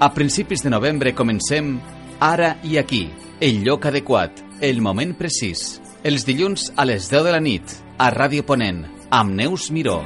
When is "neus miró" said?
9.38-10.02